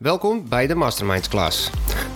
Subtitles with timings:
[0.00, 1.70] Welkom bij de Masterminds Class.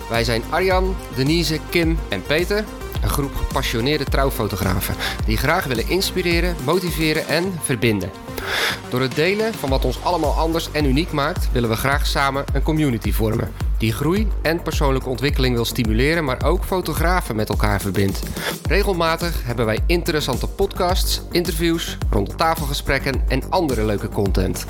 [0.09, 2.63] Wij zijn Arjan, Denise, Kim en Peter,
[3.01, 8.11] een groep gepassioneerde trouwfotografen die graag willen inspireren, motiveren en verbinden.
[8.89, 12.43] Door het delen van wat ons allemaal anders en uniek maakt, willen we graag samen
[12.53, 17.81] een community vormen die groei en persoonlijke ontwikkeling wil stimuleren, maar ook fotografen met elkaar
[17.81, 18.19] verbindt.
[18.67, 24.65] Regelmatig hebben wij interessante podcasts, interviews, rondtafelgesprekken en andere leuke content.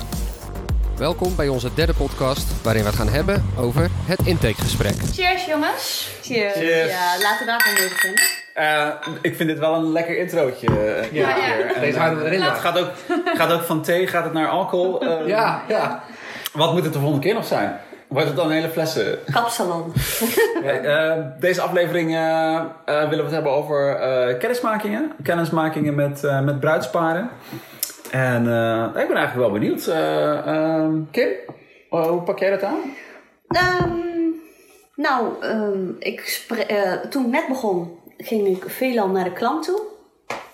[0.98, 4.94] Welkom bij onze derde podcast, waarin we het gaan hebben over het intakegesprek.
[5.12, 6.08] Cheers jongens.
[6.22, 6.54] Cheers.
[6.54, 6.90] Cheers.
[6.90, 8.22] Ja, laten we daarvan beginnen.
[8.54, 8.88] Eh,
[9.22, 10.66] ik vind dit wel een lekker introotje.
[10.66, 11.74] eh, Ja, ja.
[11.74, 12.40] En, Deze houden we erin.
[12.42, 12.88] eh, Het gaat ook,
[13.34, 15.00] gaat ook van thee, gaat het naar alcohol.
[15.06, 16.02] Eh, Ja, ja.
[16.52, 17.76] Wat moet het de volgende keer nog zijn?
[18.08, 19.18] Wordt het dan hele flessen?
[19.32, 19.92] Kapsalon.
[20.64, 25.12] Eh, deze aflevering eh, eh, willen we het hebben over eh, kennismakingen.
[25.22, 27.30] Kennismakingen met, eh, met bruidsparen.
[28.10, 29.86] En eh, ik ben eigenlijk wel benieuwd.
[29.86, 31.28] Eh, ehm, Kim,
[31.90, 32.80] eh, hoe pak jij dat aan?
[33.48, 33.98] Ehm,
[34.94, 36.44] nou, ehm, ik
[37.10, 39.82] toen ik net begon, ging ik veelal naar de klant toe.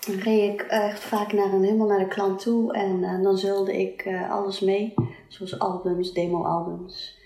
[0.07, 2.73] Dan reed ik echt vaak naar een, helemaal naar de klant toe.
[2.73, 4.93] En dan zulde ik alles mee.
[5.27, 7.21] Zoals albums, demo-albums.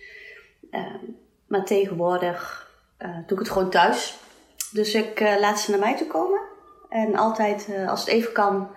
[1.48, 4.18] Maar tegenwoordig doe ik het gewoon thuis.
[4.72, 6.40] Dus ik laat ze naar mij toe komen.
[6.90, 8.70] En altijd, als het even kan,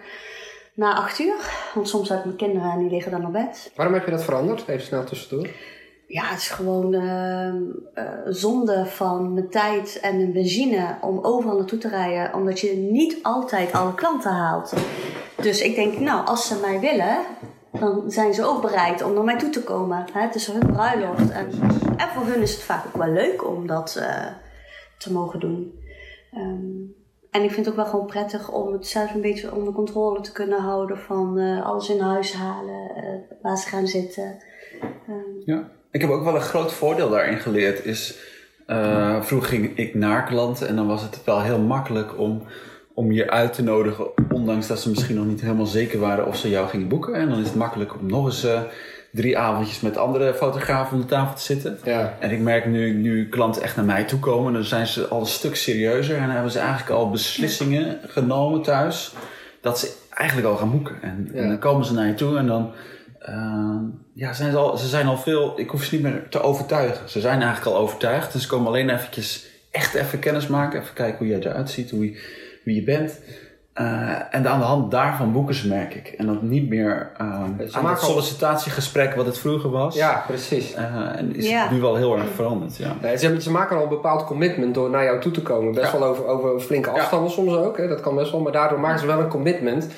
[0.80, 1.70] na acht uur.
[1.74, 3.72] Want soms heb ik mijn kinderen en die liggen dan op bed.
[3.76, 4.68] Waarom heb je dat veranderd?
[4.68, 5.48] Even snel tussendoor.
[6.06, 7.62] Ja, het is gewoon ehm,
[7.94, 12.76] eh, zonde van mijn tijd en mijn benzine om overal naartoe te rijden, omdat je
[12.76, 14.74] niet altijd alle klanten haalt.
[15.42, 17.18] Dus ik denk, nou, als ze mij willen,
[17.72, 20.04] dan zijn ze ook bereid om naar mij toe te komen.
[20.12, 20.20] Hè?
[20.20, 21.30] Het is hun bruiloft.
[21.30, 21.50] En,
[21.96, 24.26] en voor hun is het vaak ook wel leuk om dat eh,
[24.98, 25.80] te mogen doen.
[26.32, 26.99] Ehm,
[27.30, 30.20] en ik vind het ook wel gewoon prettig om het zelf een beetje onder controle
[30.20, 33.02] te kunnen houden van eh, alles in huis halen, eh,
[33.42, 34.36] waar ze gaan zitten.
[34.80, 35.70] Ehm, Ja.
[35.90, 37.84] Ik heb ook wel een groot voordeel daarin geleerd.
[37.84, 38.18] Is,
[38.66, 42.42] eh, vroeger ging ik naar klanten en dan was het wel heel makkelijk om,
[42.94, 44.32] om je uit te nodigen.
[44.32, 47.14] Ondanks dat ze misschien nog niet helemaal zeker waren of ze jou gingen boeken.
[47.14, 48.60] En dan is het makkelijk om nog eens eh,
[49.12, 51.78] drie avondjes met andere fotografen om de tafel te zitten.
[51.84, 52.16] Ja.
[52.20, 55.20] En ik merk nu, nu klanten echt naar mij toe komen, dan zijn ze al
[55.20, 56.16] een stuk serieuzer.
[56.16, 59.12] En dan hebben ze eigenlijk al beslissingen genomen thuis.
[59.60, 61.02] Dat ze eigenlijk al gaan boeken.
[61.02, 62.72] En, dan komen ze naar je toe en dan...
[63.18, 63.76] eh,
[64.14, 65.60] ja, zijn ze, al, ze zijn al veel...
[65.60, 67.08] Ik hoef ze niet meer te overtuigen.
[67.08, 68.32] Ze zijn eigenlijk al overtuigd.
[68.32, 70.80] Dus ze komen alleen eventjes echt even kennis maken.
[70.80, 72.20] Even kijken hoe jij eruit ziet, hoe je,
[72.64, 73.20] wie je bent.
[73.72, 76.06] Eh, en aan de hand daarvan boeken ze, merk ik.
[76.08, 77.26] En dat niet meer uh,
[77.72, 79.94] aan het sollicitatiegesprek wat het vroeger was.
[79.94, 80.74] Ja, precies.
[80.74, 80.84] Eh,
[81.16, 81.70] en is Ja.
[81.70, 82.96] nu wel heel erg veranderd, ja.
[83.02, 85.74] Nee, ze, maken al een bepaald commitment door naar jou toe te komen.
[85.74, 85.98] Best Ja.
[85.98, 87.76] wel over, over flinke afstanden soms ook.
[87.76, 87.88] Hè?
[87.88, 88.40] Dat kan best wel.
[88.40, 89.88] Maar daardoor maken ze wel een commitment.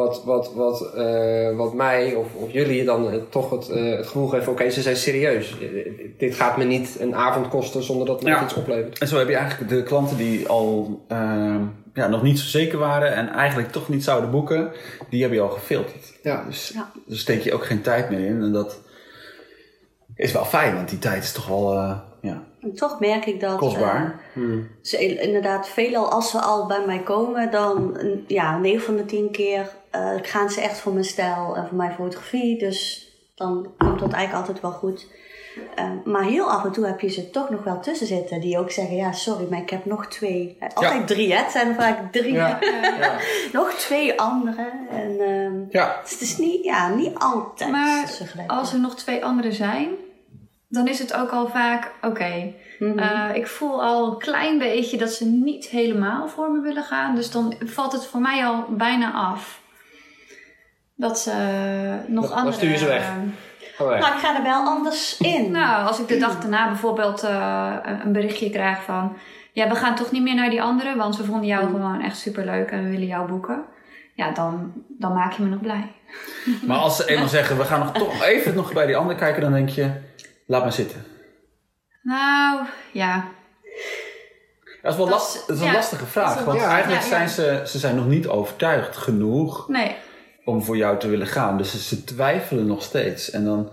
[0.00, 4.06] Wat, wat, wat, eh, wat mij of, of jullie dan eh, toch het, eh, het
[4.06, 5.56] gevoel geven: oké, ze zijn serieus.
[6.18, 8.44] Dit gaat me niet een avond kosten zonder dat het Ja.
[8.44, 8.98] iets oplevert.
[8.98, 11.60] En zo heb je eigenlijk de klanten die al ehm,
[11.94, 14.70] ja, nog niet zo zeker waren en eigenlijk toch niet zouden boeken,
[15.10, 16.12] die heb je al gefilterd.
[16.22, 16.44] Ja.
[16.46, 16.90] Dus Ja.
[17.06, 18.42] daar steek je ook geen tijd meer in.
[18.42, 18.80] En dat
[20.16, 21.98] is wel fijn, want die tijd is toch wel eh,
[22.62, 24.20] En toch merk ik dat kostbaar.
[24.34, 24.42] eh,
[24.82, 29.04] ze inderdaad veelal als ze al bij mij komen, dan eh, ja, 9 van de
[29.04, 32.58] 10 keer eh, gaan ze echt voor mijn stijl en voor mijn fotografie.
[32.58, 35.06] Dus dan komt dat eigenlijk altijd wel goed.
[35.74, 38.58] Eh, maar heel af en toe heb je ze toch nog wel tussen zitten die
[38.58, 40.56] ook zeggen: Ja, sorry, maar ik heb nog twee.
[40.60, 41.04] Eh, Altijd Ja.
[41.04, 41.42] drie, hè?
[41.42, 42.32] Het zijn er vaak drie.
[42.32, 42.58] Ja.
[43.00, 43.16] ja.
[43.52, 44.70] nog twee andere.
[44.90, 47.70] En, ehm, Ja, dus het is niet, ja, niet altijd.
[47.70, 48.50] Maar tegelijk.
[48.50, 49.88] als er nog twee anderen zijn,
[50.70, 52.52] dan is het ook al vaak oké.
[52.78, 52.98] Mhm.
[52.98, 57.14] eh, ik voel al een klein beetje dat ze niet helemaal voor me willen gaan.
[57.14, 59.60] Dus dan valt het voor mij al bijna af.
[60.94, 61.30] Dat ze
[62.06, 62.56] nog Dan- dan andere...
[62.56, 63.02] stuur je ze weg.
[63.06, 63.12] eh,
[63.76, 64.00] Ga weg.
[64.00, 65.50] Nou, ik ga er wel anders in.
[65.60, 69.16] Nou, als ik de dag daarna bijvoorbeeld eh, een- berichtje krijg van...
[69.52, 72.16] Ja, we gaan toch niet meer naar die andere, want we vonden jou gewoon echt
[72.18, 73.62] superleuk en we willen jou boeken.
[74.14, 75.92] Ja, dan, dan maak je me nog blij.
[76.66, 79.42] maar als ze eenmaal zeggen, we gaan nog toch even nog bij die ander kijken,
[79.42, 79.90] dan denk je,
[80.50, 81.04] laat maar zitten.
[82.02, 83.28] Nou, ja.
[84.82, 87.08] Dat is wel Dat last, is- dat is een ja, lastige vraag, want eigenlijk ja,
[87.08, 89.96] zijn ze, ze zijn nog niet overtuigd genoeg Nee.
[90.44, 91.56] om voor jou te willen gaan.
[91.58, 93.30] Dus ze twijfelen nog steeds.
[93.30, 93.70] En dan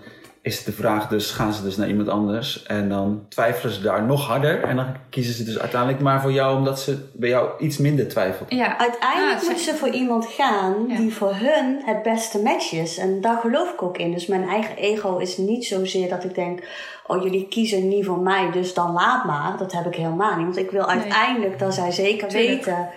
[0.48, 2.64] is de vraag dus, gaan ze dus naar iemand anders?
[2.64, 4.64] En dan twijfelen ze daar nog harder.
[4.64, 8.08] En dan kiezen ze dus uiteindelijk maar voor jou, omdat ze bij jou iets minder
[8.08, 8.52] twijfelt.
[8.54, 8.78] Ja.
[8.78, 10.96] Uiteindelijk Ah, moeten ze voor iemand gaan Ja.
[10.96, 12.98] die voor hun het beste match is.
[12.98, 14.12] En daar geloof ik ook in.
[14.12, 16.68] Dus mijn eigen ego is niet zozeer dat ik denk...
[17.08, 19.56] oh, jullie kiezen niet voor mij, dus dan laat maar.
[19.58, 20.46] Dat heb ik helemaal niet.
[20.46, 22.66] Want ik wil uiteindelijk dat zij zeker Tuurlijk.
[22.66, 22.90] weten.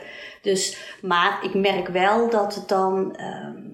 [0.42, 3.14] Dus, maar ik merk wel dat het dan...
[3.16, 3.69] ehm, eh,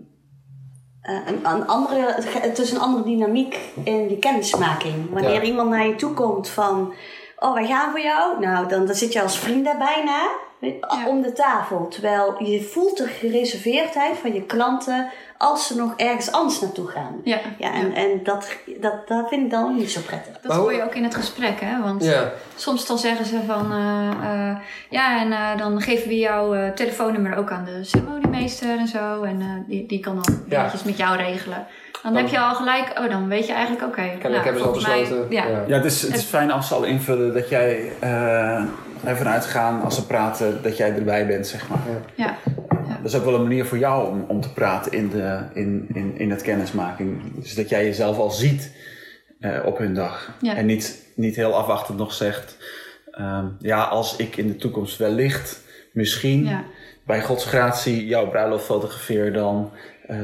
[1.06, 5.10] een, een andere, het is een andere dynamiek in die kennismaking.
[5.12, 5.40] Wanneer Ja.
[5.42, 6.92] iemand naar je toe komt van,
[7.38, 8.40] oh wij gaan voor jou.
[8.40, 11.08] Nou, dan, dan zit je als vrienden bijna weet- Ja.
[11.08, 11.88] om de tafel.
[11.88, 15.08] Terwijl je voelt de gereserveerdheid van je klanten
[15.38, 17.20] als ze nog ergens anders naartoe gaan.
[17.24, 18.48] Ja, Ja, en, en dat,
[18.80, 20.40] dat, dat vind ik dan niet zo prettig.
[20.42, 21.82] dat hoor je ook in het gesprek, hè?
[21.82, 22.32] Want Ja.
[22.54, 24.10] soms dan zeggen ze van, eh,
[24.50, 24.56] eh,
[24.90, 29.22] ja, en eh, dan geven we jouw eh, telefoonnummer ook aan de ceremoniemeester en zo.
[29.22, 30.56] En eh, die, die kan dan Ja.
[30.56, 31.66] dingetjes met jou regelen.
[32.02, 33.94] Dan, Dan- heb je al gelijk, oh, dan weet je eigenlijk, oké.
[34.02, 35.26] Kennelijk nou, hebben ze al mij- besloten.
[35.32, 35.46] ja.
[35.46, 35.64] ja.
[35.66, 38.64] Ja, het is, het is fijn als ze al invullen dat jij eh
[39.04, 41.78] ervan uitgaan als ze praten dat jij erbij bent, zeg maar.
[42.14, 42.36] Ja.
[43.02, 45.86] Dat is ook wel een manier voor jou om, om te praten in, de, in,
[45.94, 47.34] in, in het kennismaking.
[47.34, 48.72] Dus dat jij jezelf al ziet
[49.40, 50.30] eh, op hun dag.
[50.40, 50.54] Ja.
[50.56, 52.56] En niet, niet heel afwachtend nog zegt,
[53.10, 55.60] ehm, ja, als ik in de toekomst wellicht
[55.92, 56.64] misschien Ja.
[57.04, 59.70] bij Gods gratie jouw bruiloft fotografeer, dan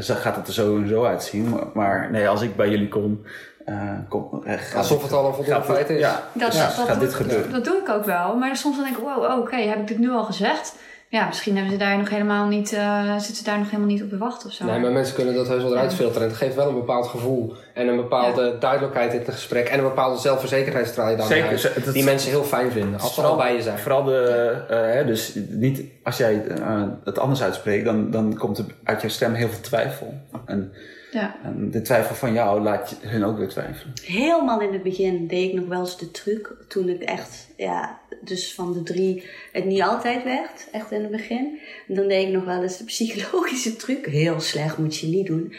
[0.00, 1.48] zo gaat het er zo en zo uitzien.
[1.50, 3.22] Maar, maar nee, als ik bij jullie kom,
[3.64, 3.74] eh,
[4.08, 5.98] kom eh, Alsof dit- het al een voldoende feit is.
[5.98, 7.52] Ja, Dat, ja, dat, gaat doe, dit gebeuren.
[7.52, 8.36] dat doe ik ook wel.
[8.36, 10.74] Maar soms dan denk ik, wow, oké, heb ik dit nu al gezegd?
[11.12, 14.02] Ja, misschien hebben ze daar nog helemaal niet, eh, zitten ze daar nog helemaal niet
[14.02, 14.64] op te wachten of zo.
[14.64, 16.22] Nee, maar mensen kunnen dat heus wel eruit filteren.
[16.22, 17.54] En het geeft wel een bepaald gevoel.
[17.74, 19.68] En een bepaalde duidelijkheid in het gesprek.
[19.68, 21.92] En een bepaalde zelfverzekerdheid straal je dan Zeker, uit.
[21.92, 23.00] Die mensen heel fijn vinden.
[23.00, 23.78] Als ze al bij je zijn.
[23.78, 28.58] Vooral de, eh, hè, dus niet als jij eh, het anders uitspreekt, dan, dan komt
[28.58, 30.14] er uit jouw stem heel veel twijfel.
[30.46, 30.72] En,
[31.10, 31.34] Ja.
[31.42, 33.92] en de twijfel van jou laat je hun ook weer twijfelen.
[34.02, 36.52] Helemaal in het begin deed ik nog wel eens de truc.
[36.68, 40.68] Toen ik echt, ja, dus van de drie het niet altijd werd.
[40.72, 41.58] Echt in het begin.
[41.86, 44.06] Dan deed ik nog wel eens de psychologische truc.
[44.06, 45.54] Heel slecht, moet je niet doen.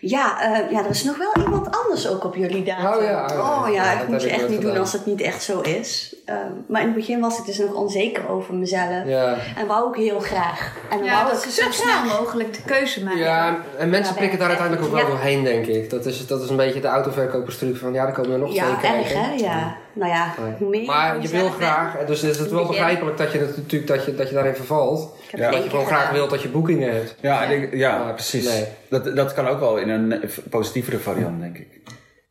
[0.00, 2.98] Ja, eh, ja, er is nog wel iemand anders ook op jullie datum.
[2.98, 3.66] Oh ja, oh ja.
[3.66, 6.13] oh ja, Ja, dat moet je echt niet doen als het niet echt zo is.
[6.24, 6.38] Ehm,
[6.68, 9.02] maar in het begin was ik dus nog onzeker over mezelf.
[9.06, 9.36] Ja.
[9.56, 10.76] En wou ik heel graag.
[10.90, 13.18] En Ja, wou dat ik ze zo snel mogelijk de keuze maken.
[13.18, 15.08] Ja, en mensen Ja, prikken daar uiteindelijk ook wel ja.
[15.10, 15.90] doorheen, denk ik.
[15.90, 18.76] Dat is, dat is een beetje de autoverkoperstruc van ja, er komen er nog Ja,
[18.76, 19.20] twee erg kijken.
[19.24, 19.32] hè?
[19.34, 19.76] Ja.
[19.92, 23.32] Nou ja, hoe meer Maar je wil graag, en dus is het wel begrijpelijk dat
[23.32, 25.14] je, het, natuurlijk, dat je, dat je daarin vervalt.
[25.30, 25.50] Ja.
[25.50, 27.14] Dat je gewoon graag wilt dat je boekingen hebt.
[27.20, 28.44] Ja, ik ja, Ja, precies.
[28.48, 28.64] nee.
[28.88, 31.66] Dat, dat kan ook wel in een positievere variant, denk ik.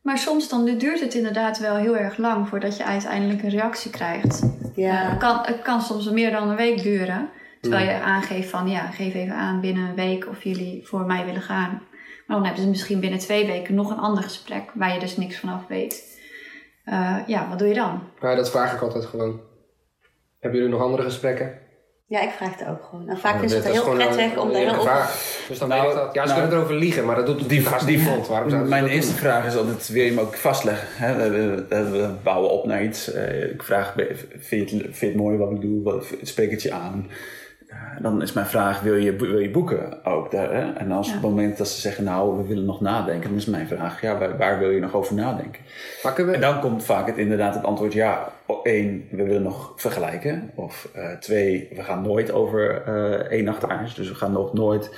[0.04, 3.90] Maar soms dan duurt het inderdaad wel heel erg lang voordat je uiteindelijk een reactie
[3.90, 4.42] krijgt.
[4.42, 4.94] Eh, Ja.
[4.94, 7.28] Het, kan, het kan soms meer dan een week duren.
[7.60, 11.24] Terwijl je aangeeft van ja, geef even aan binnen een week of jullie voor mij
[11.24, 11.82] willen gaan.
[12.26, 15.16] Maar dan hebben ze misschien binnen twee weken nog een ander gesprek waar je dus
[15.16, 16.18] niks vanaf weet.
[16.84, 18.02] Eh, ja, wat doe je dan?
[18.20, 19.40] Maar dat vraag ik altijd gewoon.
[20.40, 21.58] Hebben jullie nog andere gesprekken?
[22.06, 23.08] Ja, ik vraag het ook gewoon.
[23.08, 24.84] En vaak Ja, dit het is heel prettig om daar heel open...
[25.48, 26.14] Dus dan Nou, weet ik dat.
[26.14, 28.26] Ja, ze nou, kunnen erover liegen, maar dat doet die vast die vond.
[28.28, 29.20] Waarom zouden Mijn eerste doen?
[29.20, 30.88] vraag is altijd, wil je hem ook vastleggen?
[30.90, 31.30] Hè?
[31.30, 33.12] We, we- we bouwen op naar iets.
[33.12, 33.94] Eh, ik vraag,
[34.38, 35.82] vind je, het, vind je het mooi wat ik doe?
[35.82, 37.06] Wat, spreek het je aan?
[37.68, 40.30] Eh, dan is mijn vraag, wil je, wil je boeken ook?
[40.30, 40.72] Daar, hè?
[40.72, 41.16] En als Ja.
[41.16, 44.00] op het moment dat ze zeggen, nou, we willen nog nadenken, dan is mijn vraag,
[44.00, 45.60] ja, waar, waar wil je nog over nadenken?
[46.14, 46.46] Kunnen En we...
[46.46, 48.32] dan komt vaak het, inderdaad het antwoord, ja,
[48.62, 50.50] één, we willen nog vergelijken.
[50.54, 53.54] Of eh, twee, we gaan nooit over eh één.
[53.96, 54.90] Dus we gaan nog nooit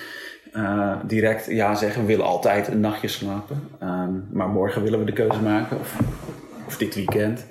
[0.57, 2.01] eh, direct ja zeggen.
[2.01, 3.69] We willen altijd een nachtje slapen.
[3.81, 5.79] Ehm, maar morgen willen we de keuze maken.
[5.79, 5.97] Of,
[6.67, 7.47] of dit weekend.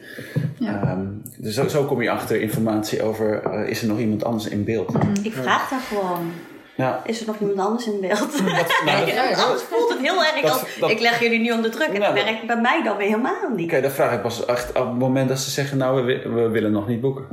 [0.59, 0.81] Ja.
[0.81, 1.05] Ehm,
[1.37, 4.63] dus zo, zo kom je achter informatie over, eh, is er nog iemand anders in
[4.63, 4.93] beeld?
[5.23, 6.31] Ik vraag daar gewoon.
[6.77, 8.41] Ja, Is er nog iemand anders in beeld?
[8.43, 8.55] nou,
[9.05, 10.77] dat- ja, anders voelt het heel erg Dat- als...
[10.79, 11.87] dat- ik leg jullie nu onder druk.
[11.87, 13.71] En Nou, dat werkt bij mij dan weer helemaal niet.
[13.71, 16.71] Oké, dat vraag ik pas echt op het moment dat ze zeggen, nou, we willen
[16.71, 17.25] nog niet boeken.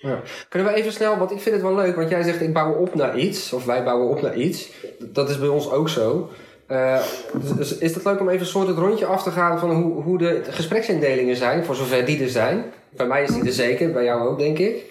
[0.00, 0.20] Ja.
[0.48, 2.72] Kunnen we even snel, want ik vind het wel leuk, want jij zegt ik bouw
[2.72, 4.68] op naar iets, of wij bouwen op naar iets.
[4.98, 6.28] Dat is bij ons ook zo.
[6.66, 7.00] Eh,
[7.42, 9.70] dus- dus is het leuk om even een soort het rondje af te gaan van
[9.70, 12.64] hoe, hoe de gespreksindelingen zijn, voor zover die er zijn?
[12.90, 14.84] Bij mij is die er zeker, bij jou ook denk ik.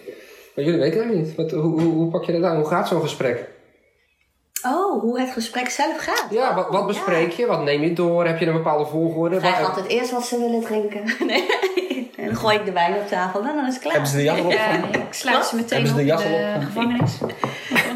[0.56, 1.36] Maar jullie weten het niet.
[1.36, 2.56] Wat, hoe, hoe, hoe pak je dat aan?
[2.56, 3.50] Hoe gaat zo'n gesprek?
[4.66, 6.26] Oh, hoe het gesprek zelf gaat.
[6.30, 7.46] Ja, wat, wat Oh, bespreek je?
[7.46, 8.26] Wat neem je door?
[8.26, 9.40] Heb je een bepaalde volgorde?
[9.40, 11.04] Vraag altijd eerst wat ze willen drinken.
[11.28, 11.46] Nee.
[12.18, 13.94] En dan gooi ik de wijn op tafel en dan is het klaar.
[13.94, 14.94] Hebben ze de jas Ja, opgehangen?
[14.94, 17.18] ik sluit ze meteen Hebben ze op de jas de gevangenis.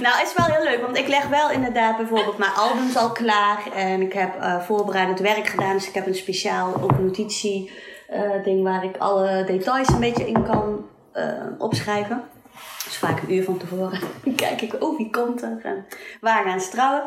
[0.02, 3.12] Nou, het is wel heel leuk, want ik leg wel inderdaad bijvoorbeeld mijn albums al
[3.12, 3.64] klaar.
[3.76, 7.72] En ik heb eh, voorbereidend werk gedaan, dus ik heb een speciaal ook notitie
[8.08, 11.26] eh, ding waar ik alle details een beetje in kan eh,
[11.58, 12.24] opschrijven.
[12.92, 14.00] Dus vaak een uur van tevoren
[14.36, 15.86] kijk ik, oh wie komt er en
[16.22, 17.04] waar gaan ze trouwen.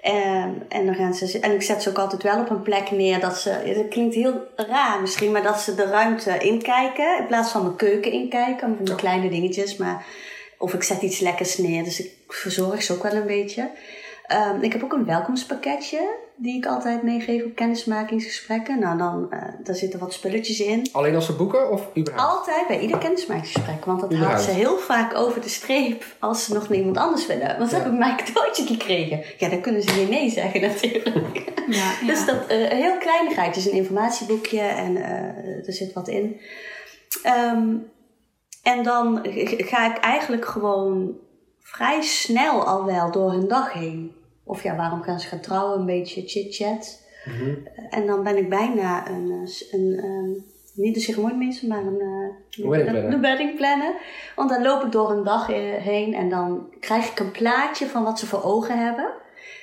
[0.00, 2.90] En, en, dan gaan ze, en ik zet ze ook altijd wel op een plek
[2.90, 7.26] neer dat ze, het klinkt heel raar misschien, maar dat ze de ruimte inkijken in
[7.26, 9.76] plaats van de keuken inkijken, van die kleine dingetjes.
[9.76, 10.06] Maar,
[10.58, 13.70] of ik zet iets lekkers neer, dus ik verzorg ze ook wel een beetje.
[14.26, 16.14] Ehm, ik heb ook een welkomstpakketje.
[16.42, 18.78] Die ik altijd meegeef op kennismakingsgesprekken.
[18.78, 20.86] Nou, dan uh, daar zitten wat spulletjes in.
[20.92, 22.38] Alleen als ze boeken of überhaupt?
[22.38, 23.84] Altijd bij ieder kennismakingsgesprek.
[23.84, 27.58] Want dat haalt ze heel vaak over de streep als ze nog niemand anders willen.
[27.58, 27.82] Want ze Ja.
[27.82, 29.22] hebben mij een cadeautje gekregen.
[29.38, 31.52] Ja, dan kunnen ze geen nee zeggen natuurlijk.
[31.68, 32.06] Ja, ja.
[32.06, 33.54] Dus dat eh, een heel kleinigheid.
[33.54, 36.40] Dus een informatieboekje en eh, er zit wat in.
[37.22, 37.68] Ehm,
[38.62, 41.12] en dan ga ik eigenlijk gewoon
[41.60, 44.12] vrij snel al wel door hun dag heen.
[44.52, 45.78] Of ja, waarom gaan ze gaan trouwen?
[45.78, 47.00] Een beetje chit-chat.
[47.24, 47.54] Mhm.
[47.90, 50.30] En dan ben ik bijna een, eh, s- een, ehm,
[50.82, 53.10] niet de ceremoniemeester, maar een, eh, Wedding planner.
[53.10, 53.94] de wedding planner.
[54.36, 57.86] Want dan loop ik door een dag eh, heen en dan krijg ik een plaatje
[57.86, 59.10] van wat ze voor ogen hebben.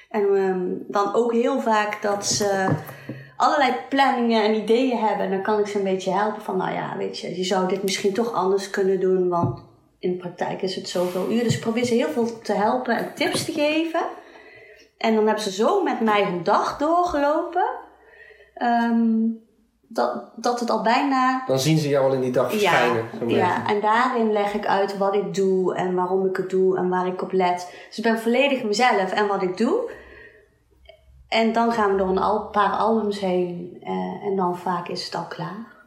[0.09, 2.67] En ehm, dan ook heel vaak dat ze
[3.37, 5.25] allerlei planningen en ideeën hebben.
[5.25, 7.67] En dan kan ik ze een beetje helpen van, nou ja, weet je, je zou
[7.67, 9.59] dit misschien toch anders kunnen doen, want
[9.99, 11.43] in de praktijk is het zoveel uur.
[11.43, 14.01] Dus ik probeer ze heel veel te helpen en tips te geven.
[14.99, 17.69] En dan hebben ze zo met mij hun dag doorgelopen.
[18.53, 19.17] ehm,
[19.91, 23.05] dat, dat het al bijna Dan zien ze jou al in die dag verschijnen.
[23.19, 23.35] beetje.
[23.35, 26.89] ja, en daarin leg ik uit wat ik doe en waarom ik het doe en
[26.89, 27.73] waar ik op let.
[27.87, 29.91] Dus ik ben volledig mezelf en wat ik doe.
[31.27, 35.05] En dan gaan we door een al, paar albums heen eh, en dan vaak is
[35.05, 35.77] het al klaar.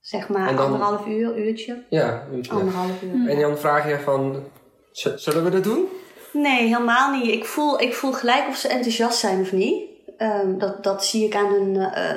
[0.00, 1.84] Zeg maar dan- anderhalf uur, uurtje.
[1.88, 2.52] Ja, uurtje.
[2.52, 3.28] Anderhalf uur.
[3.30, 4.42] En dan vraag je van,
[4.92, 5.84] "Z- zullen we dat doen?
[6.32, 7.26] Nee, helemaal niet.
[7.32, 9.84] Ik voel, ik voel gelijk of ze enthousiast zijn of niet.
[10.16, 12.16] Ehm, dat, dat zie ik aan hun, eh,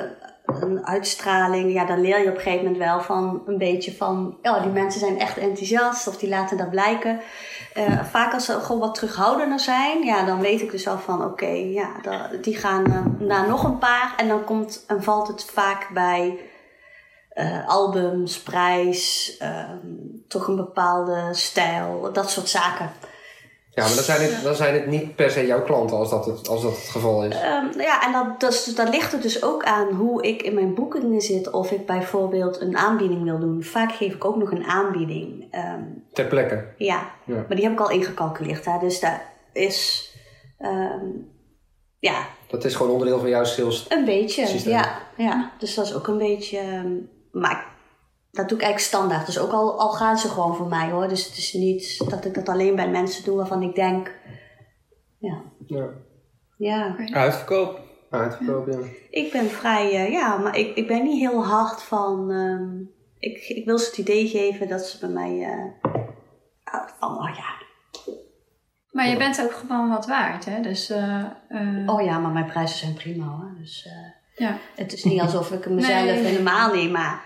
[0.82, 1.72] uitstraling.
[1.72, 4.38] Ja, dan leer je op een gegeven moment wel van een beetje van...
[4.42, 7.20] Ja, die mensen zijn echt enthousiast of die laten dat blijken.
[7.74, 10.02] Eh, vaak als ze gewoon wat terughoudender zijn...
[10.04, 11.88] Ja, dan weet ik dus al van oké, ja,
[12.40, 14.14] die gaan eh, naar nog een paar.
[14.16, 16.38] En dan komt en valt het vaak bij...
[17.28, 19.86] eh, albums, prijs, ehm,
[20.28, 22.90] toch een bepaalde stijl, dat soort zaken.
[23.74, 26.26] Ja, maar dan zijn het, dan zijn het niet per se jouw klanten als dat
[26.26, 27.34] het, als dat het geval is.
[27.34, 30.54] Ehm, ja, en dat, dat, is- dat ligt er dus ook aan hoe ik in
[30.54, 31.50] mijn boekingen zit.
[31.50, 33.62] Of ik bijvoorbeeld een aanbieding wil doen.
[33.64, 35.46] Vaak geef ik ook nog een aanbieding.
[35.50, 36.64] Ehm, Ter plekke.
[36.76, 37.10] ja.
[37.24, 37.34] Ja.
[37.34, 38.64] maar die heb ik al ingecalculeerd.
[38.64, 38.78] Hè?
[38.78, 39.20] Dus dat
[39.52, 40.10] is
[40.58, 41.06] ehm,
[41.98, 43.86] ja, Dat is gewoon onderdeel van jouw sales.
[43.88, 44.46] een beetje.
[44.46, 44.72] Systeem.
[44.72, 46.60] Ja, ja, dus dat is ook een beetje...
[47.32, 47.66] maar
[48.32, 49.26] dat doe ik eigenlijk standaard.
[49.26, 51.08] Dus ook al, al gaan ze gewoon voor mij hoor.
[51.08, 54.14] Dus het is niet dat ik dat alleen bij mensen doe waarvan ik denk...
[55.18, 55.88] Ja, Ja.
[56.56, 56.96] ja.
[57.12, 57.80] Uitverkoop.
[58.10, 58.78] Uitverkoop, ja.
[59.10, 62.30] Ik ben vrij, eh, ja, maar ik, ik ben niet heel hard van.
[62.30, 62.80] ehm,
[63.18, 65.42] ik, ik wil ze het idee geven dat ze bij mij.
[65.42, 65.90] eh,
[66.64, 67.50] ah, van, oh ja,
[68.90, 70.60] Maar je bent ook gewoon wat waard, hè?
[70.60, 73.54] Dus, eh, eh, oh ja, maar mijn prijzen zijn prima hoor.
[73.58, 74.56] Dus eh, ja.
[74.74, 76.24] het is niet alsof ik mezelf Nee.
[76.24, 77.22] helemaal niet, maar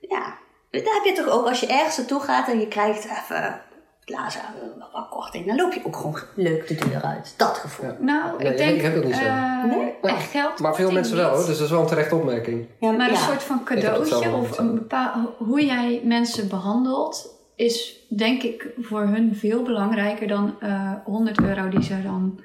[0.00, 0.34] ja,
[0.82, 3.60] daar heb je toch ook als je ergens naartoe gaat en je krijgt even.
[4.06, 4.38] Laat
[4.78, 7.34] wat, wat korting, dan loop je ook gewoon leuk de deur uit.
[7.36, 7.86] Dat gevoel.
[7.86, 7.96] Ja.
[7.98, 8.74] Nou, Nee, ik denk...
[8.76, 9.24] ik heb dat niet zo.
[9.24, 9.94] eh, Nee?
[10.02, 12.66] echt geld Maar veel mensen wel hoor, dus dat is wel een terechte opmerking.
[12.80, 18.06] Ja, Maar een soort van het cadeautje of een bepaal, hoe jij mensen behandelt, is
[18.16, 22.40] denk ik voor hun veel belangrijker dan eh 100 euro die ze dan.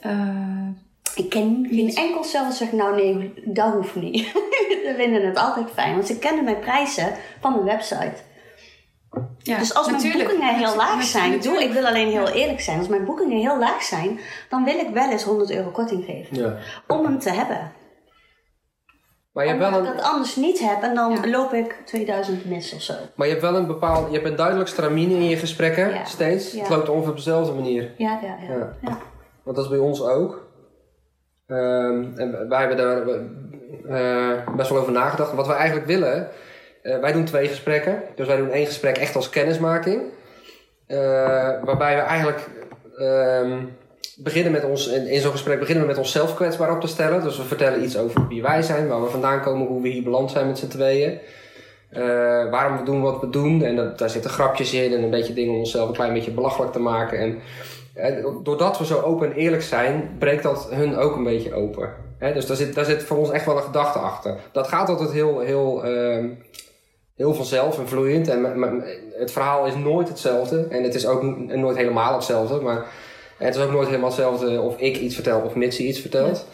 [0.00, 0.68] eh,
[1.14, 4.26] Ik ken geen enkel zelf zeg nou nee, dat hoeft niet.
[4.86, 8.14] Ze vinden het altijd fijn, want ze kennen mijn prijzen van mijn website.
[9.38, 12.78] ja, dus als mijn boekingen heel laag zijn, doe, ik wil alleen heel eerlijk zijn.
[12.78, 16.36] Als mijn boekingen heel laag zijn, dan wil ik wel eens 100 euro korting geven.
[16.36, 16.56] Ja.
[16.86, 17.72] Om hem te hebben.
[19.32, 21.28] Maar je hebt wel ik een, dat anders niet heb en dan Ja.
[21.28, 22.94] loop ik 2000 mis of zo.
[23.14, 26.04] maar je hebt wel een bepaald, je hebt een duidelijk stramine in je gesprekken, Ja.
[26.04, 26.52] steeds.
[26.52, 26.58] Ja.
[26.60, 27.94] Het loopt ongeveer op dezelfde manier.
[27.96, 28.54] Ja, ja, ja.
[28.54, 28.76] Ja.
[28.82, 28.98] ja.
[29.42, 30.47] Want dat is bij ons ook.
[31.48, 33.02] Ehm, en wij hebben daar
[33.88, 35.32] eh, best wel over nagedacht.
[35.32, 36.28] Wat wij eigenlijk willen,
[36.82, 38.02] eh, wij doen twee gesprekken.
[38.14, 40.02] Dus wij doen één gesprek echt als kennismaking.
[40.86, 40.98] Eh,
[41.64, 42.48] waarbij we eigenlijk
[42.96, 43.64] ehm,
[44.16, 47.22] beginnen met ons, in, zo'n gesprek beginnen we met onszelf kwetsbaar op te stellen.
[47.22, 50.02] Dus we vertellen iets over wie wij zijn, waar we vandaan komen, hoe we hier
[50.02, 51.18] beland zijn met z'n tweeën.
[52.50, 53.62] Waarom we doen wat we doen.
[53.62, 56.30] En dat, daar zitten grapjes in en een beetje dingen om onszelf een klein beetje
[56.30, 57.18] belachelijk te maken.
[57.18, 57.38] En
[58.42, 61.90] doordat we zo open en eerlijk zijn, breekt dat hun ook een beetje open.
[62.18, 64.36] Dus daar zit, daar zit voor ons echt wel een gedachte achter.
[64.52, 66.28] Dat gaat altijd heel, heel, ehm,
[67.16, 68.28] heel vanzelf en vloeiend.
[68.28, 68.44] En
[69.12, 70.66] het verhaal is nooit hetzelfde.
[70.70, 72.60] En het is ook nooit helemaal hetzelfde.
[72.60, 72.86] Maar
[73.36, 76.46] het is ook nooit helemaal hetzelfde of ik iets vertel of Mitzi iets vertelt.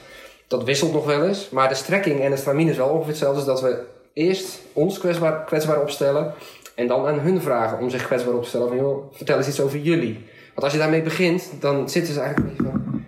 [0.46, 1.50] Dat wisselt nog wel eens.
[1.50, 3.44] Maar de strekking en de stramine is wel ongeveer hetzelfde.
[3.44, 3.82] Dat we
[4.12, 6.34] eerst ons kwetsbaar, kwetsbaar opstellen.
[6.74, 8.78] En dan aan hun vragen om zich kwetsbaar op te stellen.
[8.78, 10.24] Van vertel eens iets over jullie.
[10.54, 13.04] Want als je daarmee begint, dan zitten ze eigenlijk van...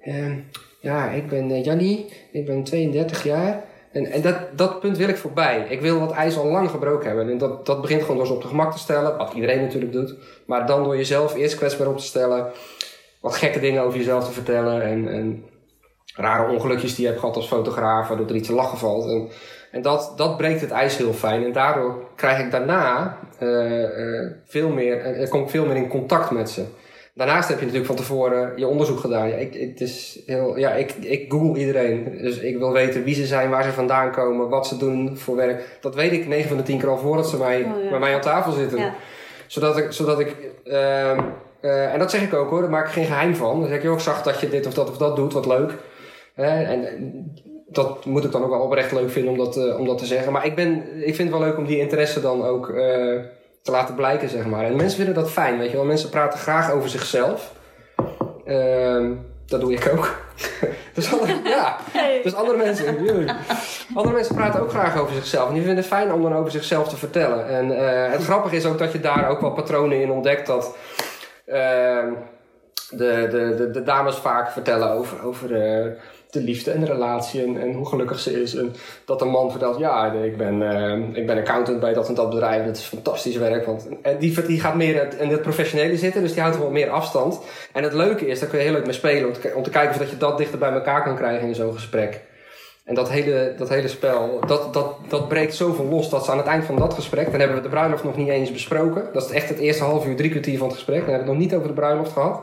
[0.00, 0.34] ehm,
[0.80, 3.64] ja, ik ben eh, Jannie, ik ben 32 jaar.
[3.92, 5.66] En, en dat, dat punt wil ik voorbij.
[5.68, 7.30] Ik wil dat ijs al lang gebroken hebben.
[7.30, 9.16] En dat, dat begint gewoon door ze op de gemak te stellen.
[9.16, 10.14] Wat iedereen natuurlijk doet.
[10.46, 12.46] Maar dan door jezelf eerst kwetsbaar op te stellen.
[13.20, 14.82] Wat gekke dingen over jezelf te vertellen.
[14.82, 15.44] En, en
[16.14, 19.08] rare ongelukjes die je hebt gehad als fotograaf, waardoor er iets te lachen valt.
[19.08, 19.28] En,
[19.70, 21.44] en dat, dat breekt het ijs heel fijn.
[21.44, 25.88] En daardoor krijg ik daarna eh, eh, veel meer, eh, kom ik veel meer in
[25.88, 26.64] contact met ze.
[27.14, 29.28] Daarnaast heb je natuurlijk van tevoren je onderzoek gedaan.
[29.28, 32.18] Ja, ik, het is heel, ja, ik, ik google iedereen.
[32.22, 35.36] Dus ik wil weten wie ze zijn, waar ze vandaan komen, wat ze doen voor
[35.36, 35.78] werk.
[35.80, 37.90] Dat weet ik 9 van de 10 keer al voordat ze mij, Oh, ja.
[37.90, 38.78] bij mij aan tafel zitten.
[38.78, 38.94] Ja.
[39.46, 41.20] Zodat ik, zodat ik ehm,
[41.60, 43.60] eh, en dat zeg ik ook hoor, daar maak ik geen geheim van.
[43.60, 45.46] Dan zeg ik, joh, ik zag dat je dit of dat of dat doet, wat
[45.46, 45.72] leuk.
[46.34, 46.84] En
[47.66, 50.06] dat moet ik dan ook wel oprecht leuk vinden om dat, eh, om dat te
[50.06, 50.32] zeggen.
[50.32, 53.16] Maar ik, ben, ik vind het wel leuk om die interesse dan ook eh,
[53.62, 54.64] te laten blijken, zeg maar.
[54.64, 55.84] En mensen vinden dat fijn, weet je wel.
[55.84, 57.52] Mensen praten graag over zichzelf.
[58.44, 59.12] Ehm,
[59.46, 60.16] dat doe ik ook.
[60.94, 61.76] dus, andere, ja,
[62.22, 62.86] dus andere mensen,
[63.94, 65.48] andere mensen praten ook graag over zichzelf.
[65.48, 67.48] En die vinden het fijn om dan over zichzelf te vertellen.
[67.48, 70.46] En eh, het grappige is ook dat je daar ook wel patronen in ontdekt.
[70.46, 70.76] Dat
[71.46, 72.12] ehm,
[72.90, 75.92] de, de, de, de dames vaak vertellen over, over eh,
[76.30, 78.54] de liefde en de relatie en, hoe gelukkig ze is.
[78.54, 82.14] En dat de man vertelt, ja, ik ben, eh, ik ben accountant bij dat en
[82.14, 82.64] dat bedrijf.
[82.64, 83.66] Dat is fantastisch werk.
[83.66, 86.90] Want, en die, die gaat meer in het professionele zitten, dus die houdt wel meer
[86.90, 87.40] afstand.
[87.72, 89.28] En het leuke is, daar kun je heel leuk mee spelen.
[89.28, 91.54] Om te, om te kijken of dat je dat dichter bij elkaar kan krijgen in
[91.54, 92.20] zo'n gesprek.
[92.84, 96.36] En dat hele, dat hele spel, dat, dat, dat breekt zoveel los dat ze aan
[96.36, 99.04] het eind van dat gesprek, dan hebben we de bruiloft nog niet eens besproken.
[99.12, 101.00] Dat is echt het eerste half uur, drie kwartier van het gesprek.
[101.00, 102.42] Dan hebben we het nog niet over de bruiloft gehad.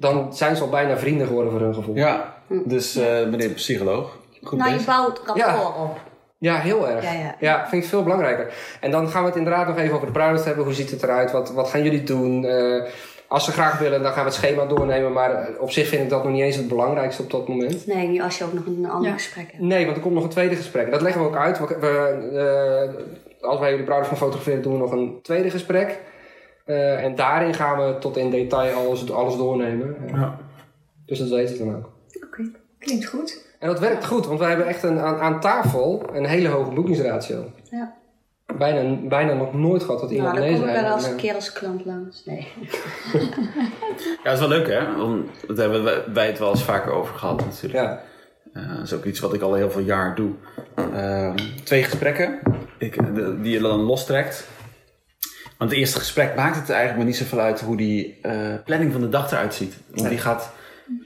[0.00, 1.94] Dan zijn ze al bijna vrienden geworden voor hun gevoel.
[1.94, 4.16] Ja, dus eh, meneer de psycholoog.
[4.42, 5.60] Goed nou, je bouwt rapport Ja.
[5.82, 5.98] op.
[6.38, 7.04] Ja, heel erg.
[7.04, 7.66] Ja, ja.
[7.68, 8.52] vind ik veel belangrijker.
[8.80, 10.64] En dan gaan we het inderdaad nog even over de bruiloft hebben.
[10.64, 11.32] Hoe ziet het eruit?
[11.32, 12.44] Wat, wat gaan jullie doen?
[12.44, 12.82] Eh,
[13.28, 15.12] als ze graag willen, dan gaan we het schema doornemen.
[15.12, 17.86] Maar op zich vind ik dat nog niet eens het belangrijkste op dat moment.
[17.86, 19.14] Nee, niet als je ook nog een ander Ja.
[19.16, 19.62] gesprek hebt.
[19.62, 20.90] Nee, want er komt nog een tweede gesprek.
[20.90, 21.58] Dat leggen we ook uit.
[21.58, 22.94] We, we,
[23.40, 25.98] eh, als wij jullie bruiloft gaan fotograferen, doen we nog een tweede gesprek.
[26.70, 29.96] Eh, en daarin gaan we tot in detail alles, alles doornemen.
[30.06, 30.36] Eh, Ja.
[31.06, 31.90] Dus dat weten ze dan ook.
[32.24, 32.50] Oké.
[32.78, 33.44] Klinkt goed.
[33.58, 36.70] En dat werkt goed, want wij hebben echt een, aan, aan tafel een hele hoge
[36.70, 37.44] boekingsratio.
[37.70, 37.94] Ja.
[38.58, 40.86] Bijna, bijna nog nooit gehad dat Nou, iemand dan nee kom ik zei.
[40.86, 42.24] wel een keer als klant langs.
[42.24, 42.48] Nee.
[44.24, 45.02] Ja, dat is wel leuk hè.
[45.02, 47.84] Om, dat hebben wij- wij het wel eens vaker over gehad natuurlijk.
[47.84, 48.00] Ja,
[48.52, 50.30] Eh, dat is ook iets wat ik al heel veel jaar doe.
[50.74, 52.38] Ehm, twee gesprekken
[52.78, 54.48] ik, de- die je dan lostrekt.
[55.60, 58.92] Want het eerste gesprek maakt het eigenlijk maar niet zoveel uit hoe die eh, planning
[58.92, 59.74] van de dag eruit ziet.
[59.90, 60.50] Want die gaat,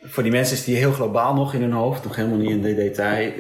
[0.03, 2.63] voor die mensen is die heel globaal nog in hun hoofd, nog helemaal niet in
[2.63, 3.33] de detail.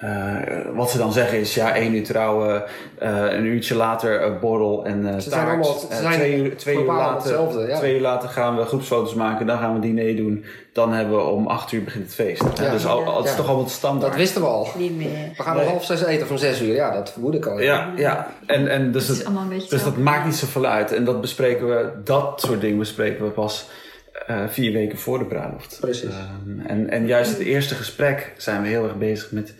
[0.00, 0.36] Eh,
[0.74, 2.62] wat ze dan zeggen is, ja, één uur trouwen,
[2.98, 6.56] eh, een uurtje later eh, borrel en eh Ze zijn allemaal- ze zijn twee, uur,
[6.56, 7.78] twee, uur globaal later, hetzelfde, ja.
[7.78, 10.44] twee uur later gaan we groepsfoto's maken, dan gaan we diner doen.
[10.72, 12.42] Dan hebben we om acht uur begint het feest.
[12.54, 12.70] Ja.
[12.70, 13.36] dus al, het is Ja.
[13.36, 14.10] toch allemaal standaard.
[14.12, 14.68] dat wisten we al.
[14.76, 15.30] Niet meer.
[15.36, 15.64] We gaan Nee.
[15.64, 16.74] om half zes eten of om zes uur.
[16.74, 17.60] Ja, dat vermoed ik al.
[17.60, 18.30] Ja, ja.
[18.46, 20.92] En, en dus, Het is het, allemaal een beetje dus dat maakt niet zoveel uit.
[20.92, 23.68] En dat bespreken we, dat soort dingen bespreken we pas
[24.26, 25.78] eh, vier weken voor de bruiloft.
[25.80, 26.08] Precies.
[26.10, 29.54] Ehm, en, en juist het eerste gesprek zijn we heel erg bezig met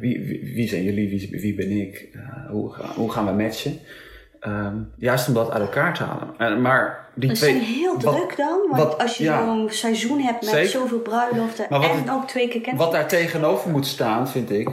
[0.00, 3.78] wie, wie, wie zijn jullie, wie, wie ben ik, Eh, hoe, hoe gaan we matchen.
[4.40, 6.28] Ehm, juist om dat uit elkaar te halen.
[6.38, 7.50] En, maar die We twee.
[7.50, 9.44] zijn heel wat- druk dan, want wat- als je ja.
[9.44, 10.68] zo'n seizoen hebt met Zeker.
[10.70, 12.80] zoveel bruiloften en het- ook twee keer kennis.
[12.82, 14.68] Wat daar tegenover moet staan, vind ik.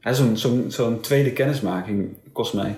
[0.00, 2.74] Zo'n zo'n zo'n tweede kennismaking kost mij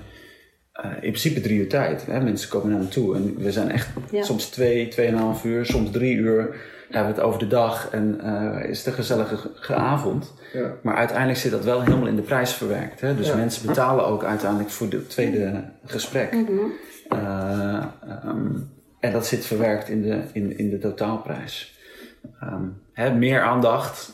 [0.74, 2.06] eh, in principe drie uur tijd.
[2.06, 2.20] Hè?
[2.20, 4.22] Mensen komen naar me toe en we zijn echt Ja.
[4.22, 6.56] soms twee, tweeënhalf uur, soms drie uur.
[6.90, 10.32] Hebben we het over de dag en eh, is het een gezellige ge- ge- avond.
[10.52, 10.72] Ja.
[10.82, 13.00] Maar uiteindelijk zit dat wel helemaal in de prijs verwerkt.
[13.00, 13.16] Hè?
[13.16, 13.36] Dus Ja.
[13.36, 16.32] mensen betalen ook uiteindelijk voor het tweede gesprek.
[16.32, 16.50] Mhm.
[17.08, 18.46] Eh, ehm,
[19.00, 21.78] en dat zit verwerkt in de, in, in de totaalprijs.
[22.40, 24.13] Ehm, hè, meer aandacht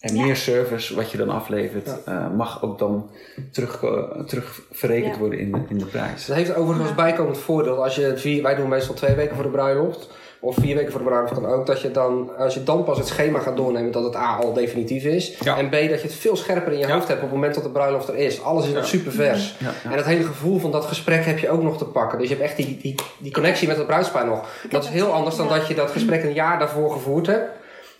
[0.00, 0.22] en Ja.
[0.24, 3.10] meer service wat je dan aflevert, eh, mag ook dan
[3.52, 5.18] terug, eh, terug verrekend Ja.
[5.20, 6.26] worden in de, in de prijs.
[6.26, 7.82] Dat heeft overigens als bijkomend voordeel.
[7.84, 10.08] Als je vier, wij doen meestal twee weken voor de bruiloft.
[10.42, 11.66] Of vier weken voor de bruiloft kan ook.
[11.66, 14.52] Dat je dan, als je dan pas het schema gaat doornemen, dat het A al
[14.52, 15.36] definitief is.
[15.40, 15.56] Ja.
[15.58, 16.92] En B, dat je het veel scherper in je Ja.
[16.94, 18.42] hoofd hebt op het moment dat de bruiloft er is.
[18.42, 19.56] Alles is nog super vers.
[19.58, 19.90] Ja, ja.
[19.90, 22.18] En dat hele gevoel van dat gesprek heb je ook nog te pakken.
[22.18, 24.48] Dus je hebt echt die, die, die connectie met het bruidspaar nog.
[24.70, 27.50] Dat is heel anders dan dat je dat gesprek een jaar daarvoor gevoerd hebt.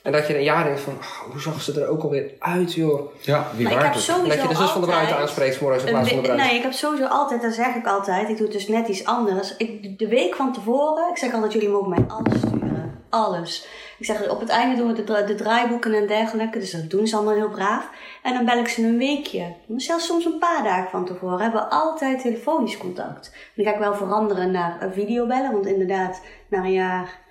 [0.02, 2.72] En dat je een jaar denkt van, oh, hoe zag ze er ook alweer uit,
[2.72, 3.12] joh.
[3.20, 5.58] Ja, wie Maar ik waard heb dat je de zus van de bruid aanspreekt 's
[5.58, 6.40] morgens in plaats van de bruid.
[6.40, 9.04] Nee, ik heb sowieso altijd, dat zeg ik altijd, ik doe het dus net iets
[9.04, 9.56] anders.
[9.56, 12.98] Ik, de week van tevoren, ik zeg altijd, jullie mogen mij alles sturen.
[13.08, 13.66] Alles.
[13.98, 17.06] Ik zeg, op het einde doen we de, de draaiboeken en dergelijke, dus dat doen
[17.06, 17.88] ze allemaal heel braaf.
[18.22, 21.40] En dan bel ik ze een weekje, zelfs soms een paar dagen van tevoren.
[21.40, 23.30] Hebben we altijd telefonisch contact.
[23.32, 27.28] En dan ga ik wel veranderen naar een videobellen, want inderdaad, na een jaar...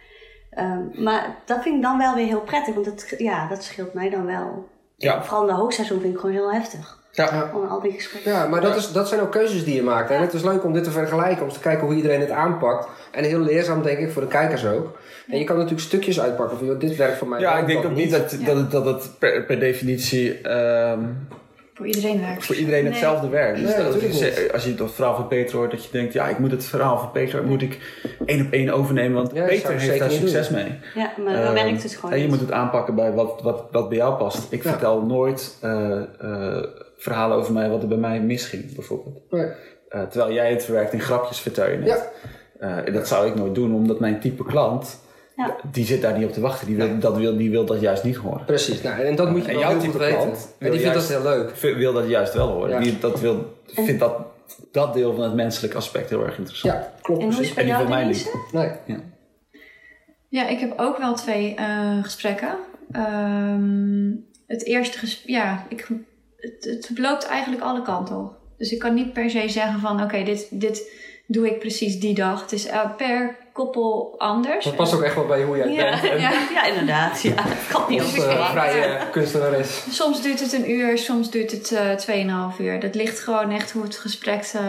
[0.49, 3.93] ehm, maar dat vind ik dan wel weer heel prettig, want het, ja, dat scheelt
[3.93, 4.67] mij dan wel.
[4.95, 5.23] Ja.
[5.23, 6.97] Vooral in de hoogseizoen vind ik gewoon heel heftig.
[7.11, 7.51] Ja.
[7.53, 8.31] Om al die gesprekken.
[8.31, 10.09] Ja, maar dat, is, dat zijn ook keuzes die je maakt.
[10.09, 12.87] En het is leuk om dit te vergelijken, om te kijken hoe iedereen het aanpakt.
[13.11, 14.97] En heel leerzaam, denk ik, voor de kijkers ook.
[15.27, 17.67] En je kan natuurlijk stukjes uitpakken van, joh, dit werkt voor mij Ja, wel, ik
[17.67, 20.99] denk ook niet dat, dat, het, dat het per, per definitie ehm,
[21.79, 22.45] Voor iedereen werkt.
[22.45, 22.91] voor iedereen Nee.
[22.91, 23.59] hetzelfde werkt.
[23.59, 24.51] Dus Nee, dat- natuurlijk als je- niet.
[24.53, 26.99] Als je het verhaal van Peter hoort, dat je denkt, ja, ik moet het verhaal
[26.99, 27.77] van Peter moet ik
[28.25, 30.79] één op één overnemen, want Ja, Peter heeft zeker daar succes mee.
[30.95, 33.63] Ja, maar dan Ehm, werkt het gewoon En je moet het aanpakken bij wat, wat,
[33.71, 34.51] wat bij jou past.
[34.51, 34.69] Ik Ja.
[34.69, 36.63] vertel nooit eh, eh,
[36.97, 39.21] verhalen over mij wat er bij mij misging, bijvoorbeeld.
[39.29, 39.47] Nee.
[39.89, 42.09] Eh, terwijl jij het verwerkt in grapjes, vertel je net.
[42.59, 44.99] Eh, dat zou ik nooit doen, omdat mijn type klant,
[45.39, 45.55] Ja.
[45.71, 46.67] die zit daar niet op te wachten.
[46.67, 48.45] Die wil, dat, wil, die wil dat juist niet horen.
[48.45, 50.17] Precies, nou, en dat moet je En jouw type weten.
[50.17, 51.55] klant En die vindt dat heel leuk.
[51.55, 52.69] Wil dat juist wel horen.
[52.69, 52.79] Ja.
[52.79, 54.17] Die, dat wil, vindt dat,
[54.71, 56.73] dat deel van het menselijke aspect heel erg interessant.
[56.73, 58.29] Ja, klopt En hoe is bij En die jou, van mij Denise?
[58.51, 58.97] Nee.
[60.29, 62.55] Ja, ik heb ook wel twee eh, gesprekken.
[62.91, 64.11] Ehm,
[64.47, 65.87] het eerste gesprek, ja, ik,
[66.37, 68.33] het, het loopt eigenlijk alle kanten op.
[68.57, 70.91] Dus ik kan niet per se zeggen van, oké, dit, dit
[71.27, 72.41] doe ik precies die dag.
[72.41, 74.65] Het is eh, per koppel anders.
[74.65, 76.03] Dat past ook echt wel bij hoe jij Ja, bent.
[76.11, 77.21] En ja, ja, inderdaad.
[77.21, 77.33] Ja,
[77.71, 78.61] kan niet als verwachten.
[78.61, 79.83] vrije kunstenares.
[79.89, 81.71] Soms duurt het een uur, soms duurt het
[82.07, 82.79] eh 2,5 uur.
[82.79, 84.61] Dat ligt gewoon echt hoe het gesprek eh,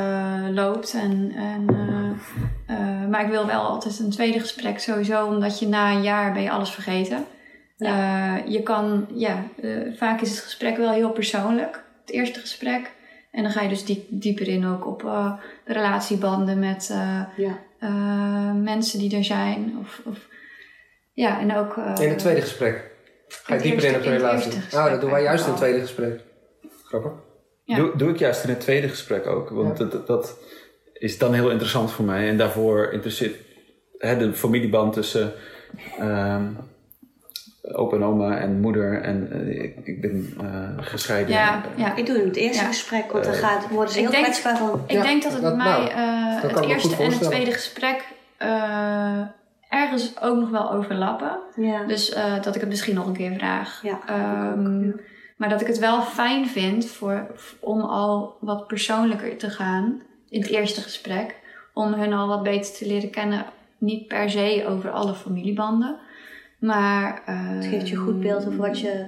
[0.50, 0.92] loopt.
[0.94, 5.68] En, en, eh, eh, maar ik wil wel altijd een tweede gesprek sowieso, omdat je
[5.68, 7.24] na een jaar ben je alles vergeten.
[7.78, 12.90] Eh, je kan, ja, eh, vaak is het gesprek wel heel persoonlijk, het eerste gesprek.
[13.30, 15.32] En dan ga je dus diep, dieper in ook op eh,
[15.66, 17.58] de relatiebanden met eh, Ja.
[17.78, 19.76] eh, mensen die er zijn.
[19.80, 20.18] Of, of,
[21.12, 21.76] ja, en ook...
[21.76, 22.90] eh, In het tweede gesprek.
[23.28, 24.52] Ga je dieper in op de relatie.
[24.72, 26.20] Nou, dat doen wij juist in het tweede gesprek.
[26.84, 27.12] Grappig.
[27.64, 27.76] Ja.
[27.76, 29.48] Doe, doe ik juist in het tweede gesprek ook.
[29.50, 30.38] Want dat, dat
[30.92, 32.28] is dan heel interessant voor mij.
[32.28, 33.36] En daarvoor interesseert
[33.98, 35.32] hè, de familieband tussen
[35.98, 36.44] ehm,
[37.62, 39.02] opa en oma en moeder.
[39.02, 41.34] En eh, ik, ik ben eh, gescheiden.
[41.34, 41.96] ja, ja.
[41.96, 42.68] Ik doe het in het eerste Ja.
[42.68, 44.82] gesprek, want dan gaat, worden ze Ik heel denk- kwetsbaar van.
[44.86, 47.52] Ik Ja, denk dat het dat- bij mij nou, eh, het eerste en het tweede
[47.52, 48.04] gesprek
[48.36, 49.20] eh,
[49.68, 51.38] ergens ook nog wel overlappen.
[51.56, 51.84] Ja.
[51.86, 53.82] Dus eh, dat ik het misschien nog een keer vraag.
[54.06, 55.00] Ehm, ook,
[55.36, 57.26] Maar dat ik het wel fijn vind voor,
[57.60, 61.34] om al wat persoonlijker te gaan in het eerste gesprek.
[61.74, 63.44] Om hun al wat beter te leren kennen.
[63.78, 65.96] Niet per se over alle familiebanden.
[66.60, 67.22] Maar...
[67.24, 69.06] Het geeft je een goed beeld over wat je.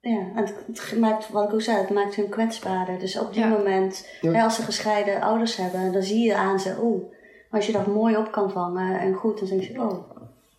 [0.00, 2.98] Ja, en het, het maakt, wat ik ook zei, het maakt hun kwetsbaarder.
[2.98, 3.48] Dus op die Ja.
[3.48, 4.32] moment, Ja.
[4.32, 7.02] hè, als ze gescheiden ouders hebben, dan zie je aan ze, oeh,
[7.50, 10.10] als je dat mooi op kan vangen en goed, dan denk je, oh.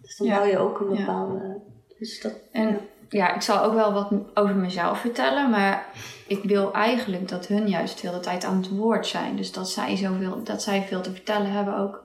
[0.02, 0.38] Dus dan Ja.
[0.38, 0.96] bouw je ook een Ja.
[1.06, 1.60] bepaalde.
[2.00, 5.86] Dus dat, En ja, ik zal ook wel wat over mezelf vertellen, maar
[6.28, 9.36] ik wil eigenlijk dat hun juist de hele tijd aan het woord zijn.
[9.36, 12.04] Dus dat zij, zoveel, dat zij veel te vertellen hebben ook.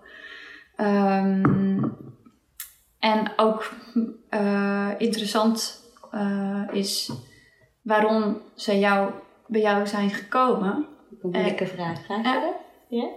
[0.76, 1.82] Ehm,
[3.00, 3.70] en ook
[4.28, 7.10] eh, interessant eh, is
[7.82, 9.10] waarom ze jou,
[9.46, 10.86] bij jou zijn gekomen.
[11.22, 12.04] een moeilijke vraag.
[12.04, 12.54] Vraag je Eh, dat?
[12.88, 13.08] Ja?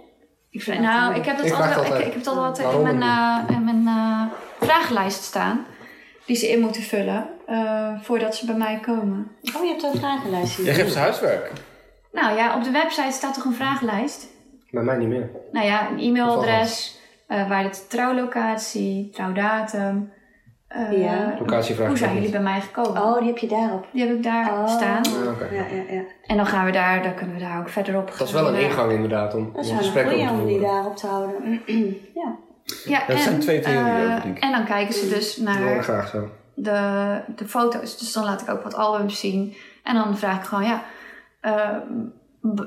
[0.50, 2.82] Ik vraag, nou, ik heb dat Ik altijd, altijd, ik, ik heb dat altijd in
[2.82, 4.22] mijn, eh, in mijn eh,
[4.66, 5.66] vragenlijst staan.
[6.26, 9.30] Die ze in moeten vullen eh, voordat ze bij mij komen.
[9.56, 10.66] Oh, je hebt een vragenlijst hier.
[10.66, 11.52] Jij geeft ze huiswerk.
[12.12, 14.26] Nou ja, op de website staat toch een vragenlijst?
[14.70, 15.30] Bij mij niet meer.
[15.52, 16.98] Nou ja, een e-mailadres,
[17.34, 20.12] eh, waar de trouwlocatie, trouwdatum.
[20.68, 21.34] eh, Ja.
[21.38, 21.88] Locatievraag.
[21.88, 23.02] Hoe zijn jullie bij mij gekomen?
[23.02, 23.86] Oh, die heb je daarop.
[23.92, 24.68] Die heb ik daar Oh.
[24.68, 25.02] staan.
[25.06, 25.44] Ah, oké.
[25.54, 26.02] Ja, ja, ja.
[26.26, 28.48] En dan gaan we daar, dan kunnen we daar ook verder op Dat is wel
[28.48, 30.68] een ingang inderdaad om, om Dat een een gesprek goeie te om die voeren.
[30.74, 31.62] daarop te houden.
[32.20, 32.36] ja.
[32.84, 34.42] Ja, Dat zijn twee theorieën eh, denk ik.
[34.42, 36.28] En dan kijken ze dus naar graag zo.
[36.54, 37.98] de, de foto's.
[37.98, 39.54] Dus dan laat ik ook wat albums zien.
[39.82, 40.82] En dan vraag ik gewoon, ja,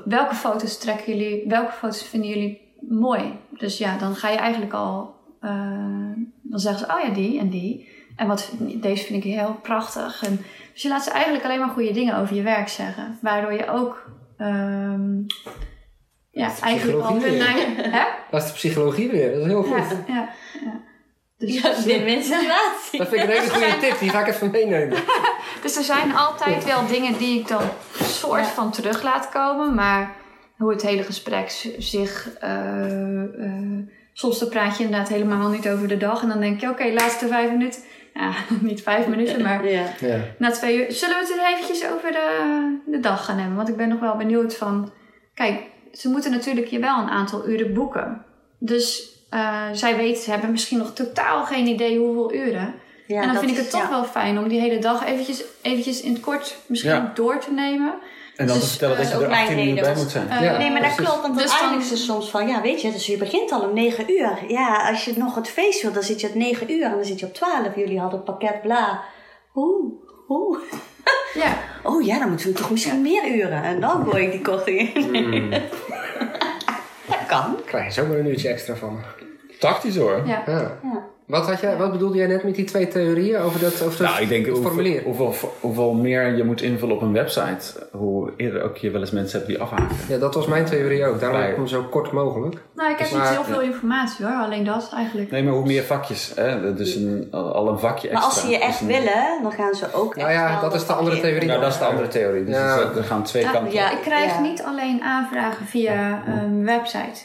[0.04, 3.38] welke foto's trekken jullie, welke foto's vinden jullie mooi?
[3.50, 6.12] Dus ja, dan ga je eigenlijk al, eh,
[6.42, 7.96] dan zeggen ze, oh ja, die en die.
[8.16, 10.22] En wat, deze vind ik heel prachtig.
[10.22, 13.18] En, dus je laat ze eigenlijk alleen maar goede dingen over je werk zeggen.
[13.22, 15.20] Waardoor je ook, ehm,
[16.30, 17.40] ja, eigenlijk al hun.
[17.40, 18.04] Hè?
[18.30, 19.32] Dat is de psychologie weer.
[19.32, 19.90] Dat is heel goed.
[20.06, 20.28] Ja, ja,
[20.64, 20.80] ja.
[21.38, 22.98] Dus, Ja, win-win situatie.
[22.98, 23.98] Dat vind ik een hele goede tip.
[23.98, 24.98] Die ga ik even meenemen.
[25.62, 27.62] Dus er zijn altijd wel dingen die ik dan
[28.02, 29.74] soort van terug laat komen.
[29.74, 30.14] Maar
[30.58, 32.30] hoe het hele gesprek zich...
[32.40, 33.78] eh, eh,
[34.12, 36.22] soms dan praat je inderdaad helemaal niet over de dag.
[36.22, 37.80] En dan denk je, oké, laatste vijf minuten.
[38.14, 39.84] Ja, niet vijf minuten, maar Ja.
[40.00, 40.18] Ja.
[40.38, 40.92] na twee uur.
[40.92, 43.56] Zullen we het eens eventjes over de, de dag gaan hebben?
[43.56, 44.92] Want ik ben nog wel benieuwd van...
[45.34, 45.60] Kijk,
[45.92, 48.24] ze moeten natuurlijk je wel een aantal uren boeken.
[48.58, 52.74] Dus eh, zij weten, ze hebben misschien nog totaal geen idee hoeveel uren.
[53.06, 53.90] Ja, en dan vind ik is- het toch ja.
[53.90, 57.10] wel fijn om die hele dag eventjes, eventjes in het kort misschien Ja.
[57.14, 57.94] door te nemen.
[58.38, 60.10] En dan Dus, te vertellen eh, dat je ook er mijn 18 minuten bij moet
[60.10, 60.30] zijn.
[60.30, 60.56] Eh, Ja.
[60.58, 61.20] Nee, maar dat klopt.
[61.22, 63.74] Want Dus dan- is het soms van, ja, weet je, dus je begint al om
[63.74, 64.38] 9 uur.
[64.48, 67.04] Ja, als je nog het feest wil, dan zit je op 9 uur en dan
[67.04, 67.74] zit je op 12.
[67.76, 69.02] Jullie hadden het pakket bla.
[69.52, 69.92] Hoe?
[70.26, 70.58] Hoe?
[71.34, 71.56] Ja,
[71.90, 73.62] Oh ja, dan moeten we toch misschien meer uren.
[73.62, 75.14] En dan gooi ik die korting in.
[75.24, 75.50] Hmm.
[77.10, 77.56] dat kan.
[77.64, 79.00] Krijg je zomaar een uurtje extra van me.
[79.58, 80.22] Tactisch hoor.
[80.26, 80.42] Ja.
[80.46, 80.78] Ja.
[80.82, 81.04] Ja.
[81.28, 84.08] Wat, had jij, wat bedoelde jij net met die twee theorieën over dat, over dat
[84.10, 85.02] Nou, ik denk hoeveel, formulier?
[85.02, 89.10] hoeveel, hoeveel meer je moet invullen op een website, hoe eerder ook je wel eens
[89.10, 89.96] mensen hebt die afhaken.
[90.08, 91.20] Ja, dat was mijn theorie ook.
[91.20, 92.62] Daarom heb ik hem zo kort mogelijk.
[92.74, 95.30] Nou, ik heb Maar- niet heel veel informatie hoor, alleen dat eigenlijk.
[95.30, 96.74] Nee, maar hoe meer vakjes, hè?
[96.74, 98.34] dus een, al een vakje Maar extra.
[98.34, 100.86] als ze je echt Dus een- willen, dan gaan ze ook Nou ja, dat is
[100.86, 101.48] de andere theorie.
[101.48, 102.44] Nou, dat is de andere theorie.
[102.44, 102.78] Dus Ja.
[102.96, 103.86] er- gaan twee Ja, kanten ja.
[103.86, 103.92] op.
[103.96, 104.40] Ik krijg Ja.
[104.40, 107.20] niet alleen aanvragen via een website.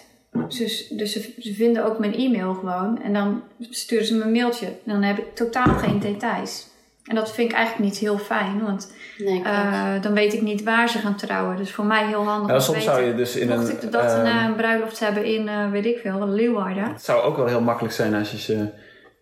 [0.48, 3.02] Dus, dus ze, ze vinden ook mijn e-mail gewoon.
[3.02, 4.66] En dan sturen ze me een mailtje.
[4.66, 6.72] En dan heb ik totaal geen details.
[7.04, 8.62] En dat vind ik eigenlijk niet heel fijn.
[8.64, 11.58] Want Nee, eh, dan weet ik niet waar ze gaan trouwen.
[11.58, 12.94] Dus voor mij heel handig soms weten.
[12.94, 13.74] zou je dus in Mocht een...
[13.74, 16.84] ik de dag ehm, daarna een bruiloft hebben in, eh, weet ik veel, Leeuwarden.
[16.84, 18.70] Het zou ook wel heel makkelijk zijn als je ze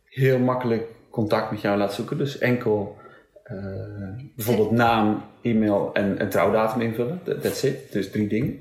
[0.06, 2.18] heel makkelijk contact met jou laat zoeken.
[2.18, 2.98] Dus enkel
[4.36, 7.20] bijvoorbeeld naam, e-mail en, en trouwdatum invullen.
[7.24, 7.92] That- That's it.
[7.92, 8.60] Dus drie dingen.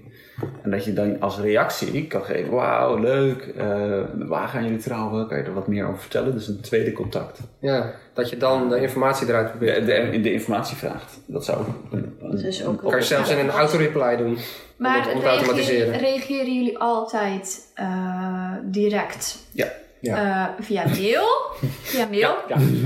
[0.62, 5.26] En dat je dan als reactie kan geven, wauw, leuk, eh, waar gaan jullie trouwen?
[5.28, 6.32] Kan je er wat meer over vertellen?
[6.32, 7.38] Dus een tweede contact.
[7.58, 9.86] Ja, dat je dan de informatie eruit probeert.
[9.86, 11.20] De, de, de informatie vraagt.
[11.26, 14.38] Dat zou een, een, Dat is ook een kan je zelfs in een auto-reply doen.
[14.76, 15.98] Maar om het automatiseren.
[15.98, 19.38] reageren jullie altijd eh, direct?
[19.52, 19.68] Ja.
[20.00, 20.48] Ja.
[20.58, 21.24] Eh, via mail?
[21.92, 22.34] via mail?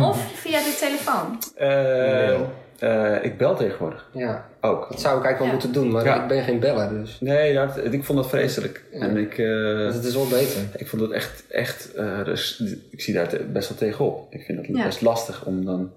[0.08, 1.38] Of via de telefoon?
[1.56, 2.34] Eh,
[2.78, 4.88] eh, ik bel tegenwoordig Ja, ook.
[4.90, 5.52] dat zou ik eigenlijk wel Ja.
[5.52, 6.22] moeten doen, maar Ja.
[6.22, 7.20] ik ben geen beller, dus.
[7.20, 8.84] Nee, ja, het- ik vond dat vreselijk.
[8.92, 9.46] En ik, eh,
[9.76, 10.60] Dus het is wel beter.
[10.76, 14.26] ik vond het echt, echt eh, dus, ik zie daar best wel tegenop.
[14.34, 14.84] Ik vind het Ja.
[14.84, 15.92] best lastig om dan...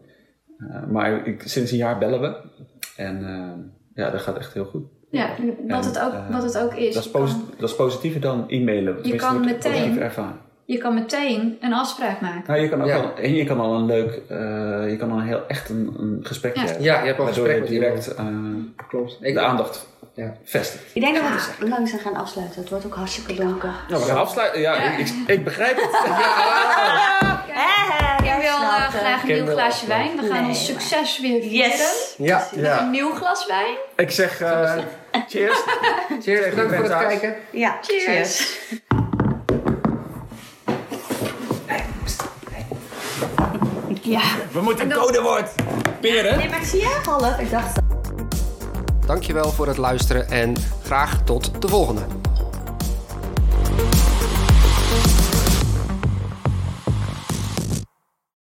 [0.58, 2.36] eh, maar ik, sinds een jaar bellen we.
[2.96, 3.22] En
[3.96, 4.84] ja, dat gaat echt heel goed.
[5.12, 5.30] Ja,
[5.68, 6.94] wat, En, het ook, wat het ook is.
[6.94, 8.94] Dat is, je, kan, dat is positiever dan e-mailen.
[9.02, 10.46] Tenminste, kan meteen- ervaren.
[10.68, 12.44] Je kan meteen een afspraak maken.
[12.48, 12.96] Nou, je kan ook Ja.
[12.96, 14.38] al, en je kan al een leuk, eh,
[14.90, 16.66] je kan al een heel echt een, een gesprekje Ja.
[16.68, 16.84] hebben.
[16.86, 18.26] Ja, je hebt al een Waardoor gesprek je direct eh,
[18.88, 19.18] Klopt.
[19.22, 20.34] Ik, de aandacht ja.
[20.44, 20.84] vestigt.
[20.94, 22.60] Ik denk dat we het langzaam gaan afsluiten.
[22.62, 23.72] Het wordt ook hartstikke donker.
[23.90, 24.60] Nou, we gaan afsluiten.
[24.62, 25.90] Ja, Ik, ik, ik begrijp het.
[28.28, 30.16] Ik wil eh, graag een nieuw glaasje wijn.
[30.16, 31.70] We gaan Nee, ons succes weer vieren.
[31.70, 32.14] Yes!
[32.18, 33.76] Ja, Met Een nieuw glas wijn.
[33.96, 34.74] Ik zeg eh,
[35.28, 35.64] cheers.
[36.22, 37.36] Cheers, bedankt voor het kijken.
[37.52, 38.60] Ja, Cheers.
[44.08, 44.22] Ja.
[44.52, 45.50] We moeten codewoord.
[46.00, 46.38] Peren.
[46.38, 47.40] Nee, maar ik zie je half.
[47.40, 47.80] Ik dacht
[49.06, 52.02] Dankjewel voor het luisteren en graag tot de volgende.